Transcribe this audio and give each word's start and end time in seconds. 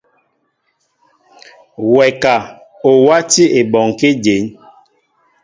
Wɛ 1.93 2.07
ka 2.21 2.33
o 2.89 2.91
wátí 3.07 3.43
ebɔŋkí 3.59 4.09
dǐn. 4.23 4.43